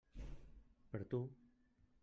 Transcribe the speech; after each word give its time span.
Per 0.95 1.03
tu. 1.13 1.21